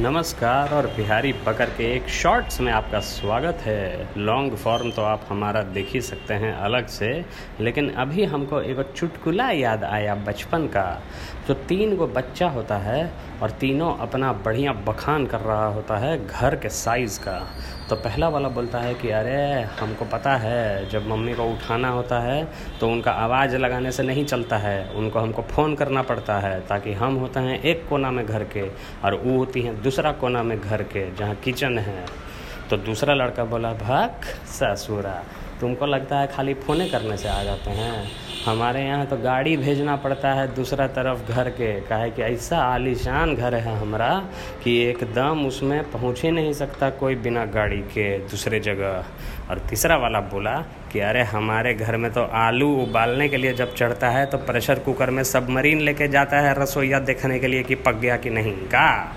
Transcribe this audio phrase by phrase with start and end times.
[0.00, 5.26] नमस्कार और बिहारी पकड़ के एक शॉर्ट्स में आपका स्वागत है। लॉन्ग फॉर्म तो आप
[5.28, 7.10] हमारा देख ही सकते हैं अलग से,
[7.60, 11.02] लेकिन अभी हमको एक चुटकुला याद आया बचपन का।
[11.48, 16.26] जो तीन गो बच्चा होता है और तीनों अपना बढ़िया बखान कर रहा होता है
[16.26, 17.38] घर के साइज़ का
[17.90, 22.20] तो पहला वाला बोलता है कि, अरे, हमको पता है, जब मम्मी को उठाना होता
[22.20, 22.44] है
[22.80, 26.92] तो उनका आवाज़ लगाने से नहीं चलता है, उनको हमको फ़ोन करना पड़ता है, ताकि
[26.92, 28.68] हम होते हैं एक कोना में घर के,
[29.04, 32.04] और वो होती हैं दूसरा कोना में घर के, जहाँ किचन है
[32.70, 35.22] तो दूसरा लड़का बोला, भक ससुरा,
[35.60, 38.10] तुमको लगता है खाली फ़ोने करने से आ जाते हैं?
[38.46, 43.34] हमारे यहाँ तो गाड़ी भेजना पड़ता है दूसरा तरफ़ घर के। काहे कि ऐसा आलीशान
[43.34, 44.24] घर है हमारा
[44.64, 49.04] कि एकदम उसमें पहुँच ही नहीं सकता कोई बिना गाड़ी के दूसरे जगह।
[49.50, 53.74] और तीसरा वाला बोला कि, अरे, हमारे घर में तो आलू उबालने के लिए जब
[53.74, 57.74] चढ़ता है तो प्रेशर कुकर में सबमरीन लेके जाता है रसोईया देखने के लिए कि
[57.74, 59.16] पक गया कि नहीं, का?